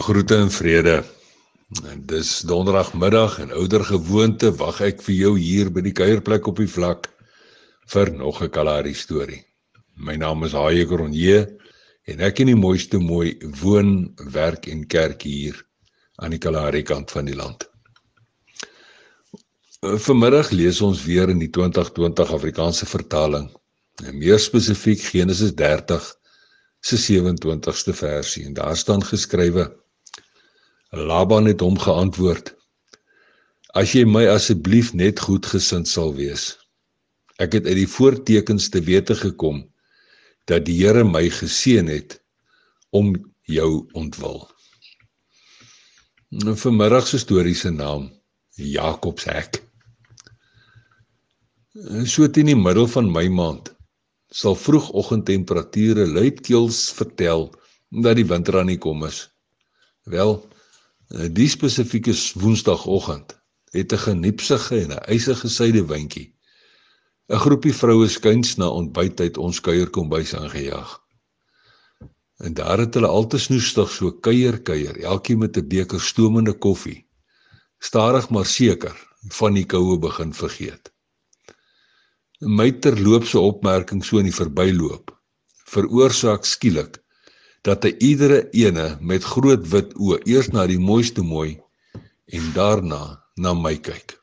[0.00, 1.02] Groete en vrede.
[2.08, 6.70] Dis donderdagmiddag en ouer gewoonte wag ek vir jou hier by die kuierplek op die
[6.72, 7.08] vlak
[7.92, 9.42] vir nog 'n Kalahari storie.
[9.96, 11.58] My naam is Haie Kronje
[12.08, 15.60] en ek in die mooiste mooi woon, werk en kerk hier
[16.16, 17.68] aan die Kalahari kant van die land.
[19.84, 23.50] Vanmiddag lees ons weer in die 2020 Afrikaanse vertaling,
[24.04, 26.08] en meer spesifiek Genesis 30
[26.80, 29.68] se 27ste versie en daar staan geskrywe
[30.90, 32.54] Laban het hom geantwoord
[33.78, 36.56] As jy my asseblief net goed gesind sal wees
[37.40, 39.62] ek het uit die voortekens te wete gekom
[40.50, 42.18] dat die Here my geseën het
[42.90, 43.14] om
[43.46, 44.42] jou ontwil
[46.42, 48.10] Nou vanmiddag se storie se naam
[48.58, 49.62] Jakob se hek
[52.10, 53.70] So teen die middel van my maand
[54.30, 57.52] sal vroegoggendtemperature luidkeels vertel
[58.02, 59.28] dat die winter aan die kom is.
[60.06, 60.38] Wel,
[61.10, 63.36] die spesifieke woensdagoggend
[63.76, 66.34] het 'n geniepsige en 'n eisige suidewyntjie
[67.28, 71.00] 'n groepie vroue skuins na ontbyt uit ons kuierkombuis aangejaag.
[72.36, 76.52] En daar het hulle al te snoestig so kuier kuier, elkeen met 'n beker stoomende
[76.52, 77.06] koffie.
[77.78, 78.96] Stadig maar seker
[79.28, 80.92] van die koue begin vergeet
[82.40, 85.10] my terloopse opmerking so in die verbyloop
[85.68, 86.99] veroorsaak skielik
[87.66, 91.58] dat hy iedere ene met groot wit oë eers na die mooiste mooi
[92.32, 93.02] en daarna
[93.36, 94.16] na my kyk.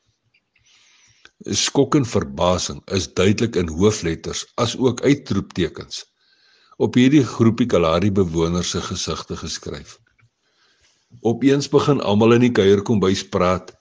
[1.46, 6.06] Skok en verbasing is duidelik in hoofletters as ook uitroeptekens
[6.78, 9.98] op hierdie groepie Kalahari bewoners se gesigte geskryf.
[11.26, 13.74] Opeens begin almal in die kuier kom bys praat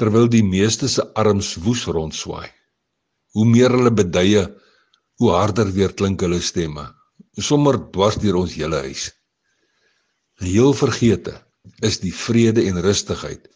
[0.00, 2.48] terwyl die meeste se arms woes rondswaai.
[3.36, 4.46] Hoe meer hulle beduie,
[5.20, 6.86] hoe harder weer klink hulle stemme,
[7.38, 9.10] sommer dwars deur ons hele huis.
[10.42, 11.38] Heel vergete
[11.80, 13.48] is die vrede en rustigheid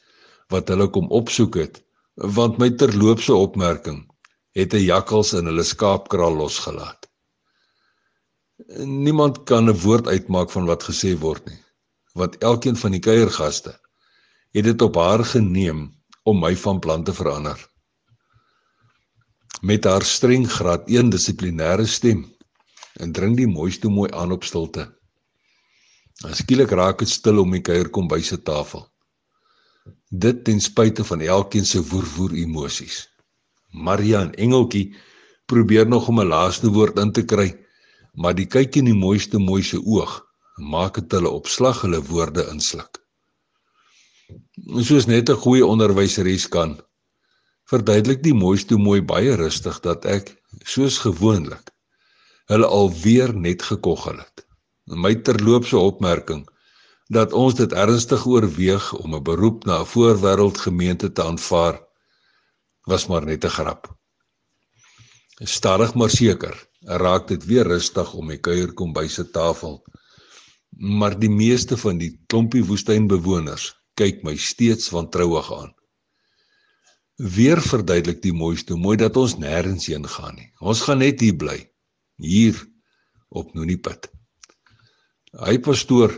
[0.53, 1.81] wat hulle kom opsoek het,
[2.15, 4.05] want my terloopse opmerking
[4.55, 7.09] het 'n jakkals in hulle skaapkraal losgelaat.
[8.87, 11.63] Niemand kan 'n woord uitmaak van wat gesê word nie,
[12.15, 13.79] want elkeen van die kuiergaste
[14.53, 17.59] het dit op haar geneem om my van plan te verander
[19.61, 22.36] met haar streng graad 1 dissiplinêre stem
[23.01, 24.87] en dring die mooiste mooi aan op stilte.
[26.41, 28.87] Skielik raak dit stil om die kuier kom by se tafel.
[30.11, 33.05] Dit ten spyte van elkeen se woerwoer emosies.
[33.73, 34.95] Maria en Engeltjie
[35.47, 37.55] probeer nog om 'n laaste woord in te kry,
[38.15, 40.23] maar die kyk in die mooiste mooi se oog
[40.57, 42.99] maak dit hulle opslag hulle woorde insluk.
[44.81, 46.81] Soos net 'n goeie onderwyseres kan,
[47.69, 51.76] verduidelik die mooiste mooi baie rustig dat ek soos gewoonlik
[52.51, 54.47] hulle alweer net gekoggel het.
[54.87, 56.47] My terloopse opmerking
[57.13, 61.83] dat ons dit ernstig oorweeg om 'n beroep na 'n voorwêreld gemeente te aanvaar
[62.87, 63.95] was maar net 'n grap.
[65.45, 69.85] Stadig maar seker raak dit weer rustig om die kuier kom by se tafel.
[70.79, 75.75] Maar die meeste van die klompie woestynbewoners kyk my steeds wantrouig aan.
[77.17, 80.51] Weer verduidelik die mooiste mooi dat ons nêrens heen gaan nie.
[80.61, 81.59] Ons gaan net hier bly.
[82.17, 82.59] Hier
[83.29, 84.09] op Nonipit.
[85.37, 86.15] Hy pastoor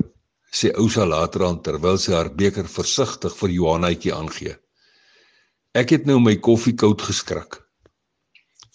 [0.55, 4.55] sê Ousa later aan terwyl sy haar beker versigtig vir Johannetjie aangee.
[5.75, 7.59] Ek het nou my koffie koud geskrik.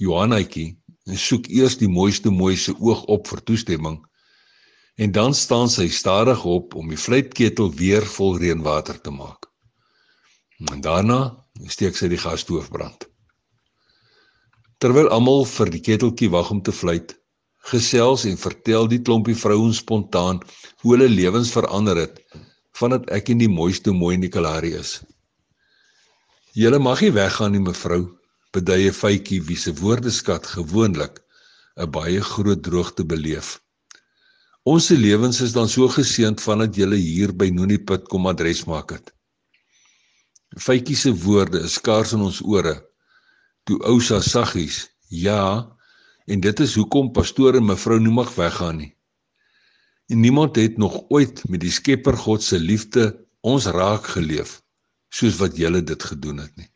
[0.02, 0.76] Johannetjie
[1.20, 4.02] soek eers die mooiste mooi se oog op vir toestemming
[5.02, 9.50] en dan staan sy stadig op om die vletketel weer vol reënwater te maak.
[10.72, 11.20] En daarna
[11.68, 13.08] steek sy die gasstoof brand.
[14.80, 17.14] Terwyl almal vir die keteltjie wag om te fluit,
[17.72, 20.42] gesels en vertel die klompie vrouens spontaan
[20.82, 22.20] hoe hulle lewens verander het
[22.80, 25.02] vandat ek in die mooiste mooi Nikolari is.
[26.58, 28.02] Julle mag nie weggaan nie mevrou,
[28.54, 31.22] beduie Faitjie wie se woordeskat gewoonlik
[31.78, 33.60] 'n baie groot droogte beleef.
[34.64, 38.92] Ons se lewens is dan so geseënd vandat julle hier by Nonipit kom adres maak
[38.96, 39.12] het.
[40.66, 42.76] Faitjie se woorde is skaars in ons ore.
[43.64, 45.70] Toe Ousa saggies, ja,
[46.26, 48.92] en dit is hoekom pastoor en mevrou nie mag weggaan nie.
[50.12, 54.60] En niemand het nog ooit met die Skepper God se liefde ons raak geleef
[55.14, 56.70] soos wat julle dit gedoen het nie.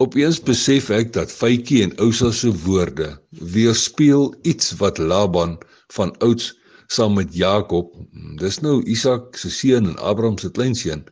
[0.00, 5.58] Opeens besef ek dat Faitjie en Ousa se woorde weerspieël iets wat Laban
[5.96, 6.54] van ouds
[6.90, 7.92] saam met Jakob,
[8.40, 11.04] dis nou Isak se seun en Abraham se kleinseun,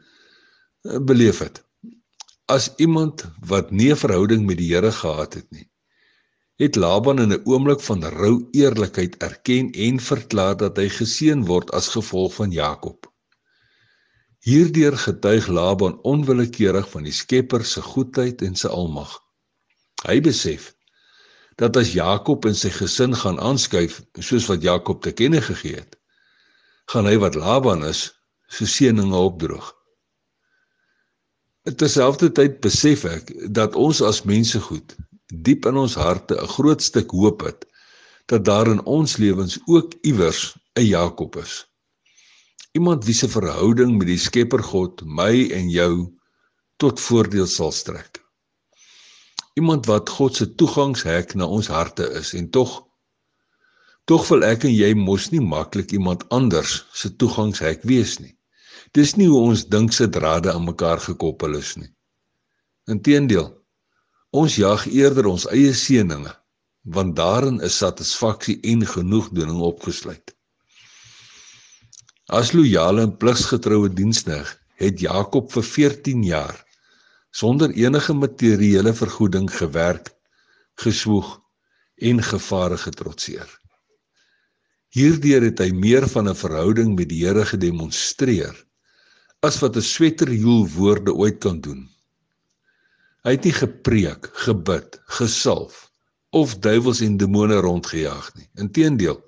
[1.07, 1.63] beleef het.
[2.49, 5.69] As iemand wat nie 'n verhouding met die Here gehad het nie,
[6.57, 11.71] het Laban in 'n oomblik van rou eerlikheid erken en verklaar dat hy geseën word
[11.71, 13.13] as gevolg van Jakob.
[14.41, 19.13] Hierdeur getuig Laban onwillekeurig van die Skepper se goedheid en sy almag.
[20.07, 20.75] Hy besef
[21.57, 25.99] dat as Jakob en sy gesin gaan aanskuif soos wat Jakob te kenne gegee het,
[26.87, 28.15] gaan hy wat Laban is,
[28.49, 29.78] se seëninge opdroog.
[31.77, 34.95] Terselfdertyd besef ek dat ons as mense goed
[35.29, 37.67] diep in ons harte 'n groot stuk hoop het
[38.33, 41.67] dat daar in ons lewens ook iewers 'n Jakob is.
[42.73, 46.15] Iemand wie se verhouding met die Skepper God my en jou
[46.77, 48.25] tot voordeel sal strek.
[49.55, 52.87] Iemand wat God se toegangshek na ons harte is en tog
[54.05, 58.38] tog wil ek en jy mos nie maklik iemand anders se toegangshek wees nie.
[58.93, 61.91] Dis nie hoe ons dink se drade aan mekaar gekoppel is nie.
[62.89, 63.59] Inteendeel,
[64.31, 66.35] Ons jag eerder ons eie seëninge,
[66.85, 70.35] want daarin is satisfaksie en genoegdoening opgesluit.
[72.29, 76.59] As loyale en pligsgetroue diensknegt het Jakob vir 14 jaar
[77.33, 80.13] sonder enige materiële vergoeding gewerk,
[80.77, 81.39] geswoeg
[81.97, 83.49] en gevare getrotseer.
[84.93, 88.57] Hierdeur het hy meer van 'n verhouding met die Here gedemonstreer
[89.47, 91.83] as wat 'n sweterjoel woorde ooit kan doen.
[93.23, 95.93] Hy het nie gepreek, gebid, gesalf
[96.31, 98.49] of duiwels en demone rondgejaag nie.
[98.55, 99.23] Inteendeel,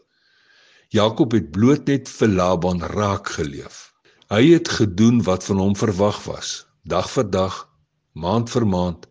[0.89, 3.93] Jakob het bloot net vir Laban raak geleef.
[4.29, 7.69] Hy het gedoen wat van hom verwag was, dag vir dag,
[8.13, 9.07] maand vir maand,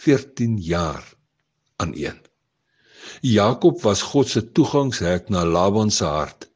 [0.00, 1.04] 14 jaar
[1.76, 2.18] aan een.
[3.20, 6.48] Jakob was God se toegangshek na Laban se hart,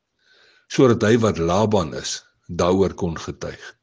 [0.69, 3.82] sodat hy wat Laban is, daaroor kon getuig.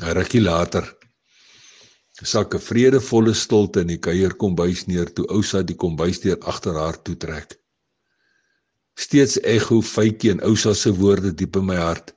[0.00, 0.84] 'n Rukkie later
[2.30, 6.98] sak 'n vredevolle stilte in die kuier kombuis neer toe Ousa die kombuisdeur agter haar
[7.02, 7.56] toe trek.
[9.04, 12.12] Steeds ekho fytjie en Ousa se woorde diep in my hart.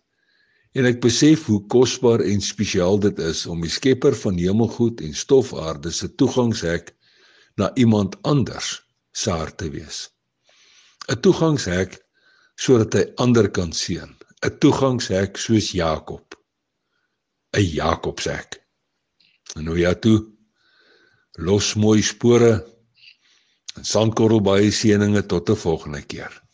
[0.76, 5.16] En ek besef hoe kosbaar en spesiaal dit is om die Skepper van hemelgoed en
[5.16, 6.92] stofaarde se toegangshek
[7.58, 8.82] na iemand anders
[9.12, 10.10] se hart te wees.
[11.10, 12.00] 'n Toegangshek
[12.56, 14.12] sodat hy ander kan seën,
[14.46, 16.36] 'n toegangshek soos Jakob.
[17.56, 18.62] 'n Jakobshek.
[19.56, 20.18] En nou ja toe.
[21.32, 22.54] Los mooi spore.
[23.76, 26.45] En sandkorrel baie seëninge tot 'n volgende keer.